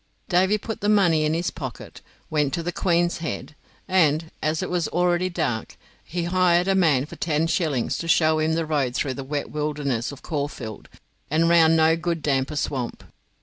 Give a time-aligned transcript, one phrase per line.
[0.29, 2.01] Davy put the money in his pocket,
[2.31, 3.53] went to the Queen's Head,
[3.87, 8.39] and, as it was already dark, he hired a man for ten shillings to show
[8.39, 10.89] him the road through the wet wilderness of Caulfield
[11.29, 13.03] and round No good damper Swamp.